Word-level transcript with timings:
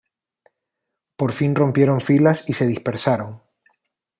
Por 1.19 1.31
fin 1.31 1.53
rompieron 1.53 2.01
filas 2.01 2.43
y 2.49 2.53
se 2.53 2.65
dispersaron. 2.65 3.39